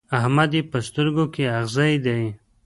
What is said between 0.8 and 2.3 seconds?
سترګو کې اغزی دی.